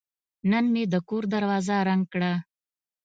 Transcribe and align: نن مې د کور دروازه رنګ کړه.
نن 0.51 0.65
مې 0.73 0.83
د 0.93 0.95
کور 1.07 1.23
دروازه 1.33 1.75
رنګ 1.89 2.03
کړه. 2.13 2.33